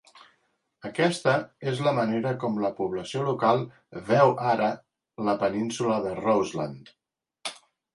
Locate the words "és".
1.73-1.81